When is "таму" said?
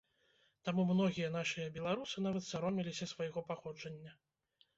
0.69-0.85